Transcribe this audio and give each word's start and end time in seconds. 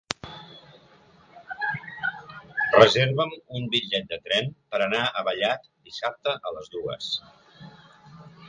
Reserva'm 2.77 3.35
un 3.61 3.69
bitllet 3.75 4.09
de 4.15 4.19
tren 4.29 4.49
per 4.73 4.81
anar 4.87 5.05
a 5.21 5.25
Vallat 5.29 5.71
dissabte 5.91 6.37
a 6.51 6.55
les 6.61 6.73
dues. 6.79 7.13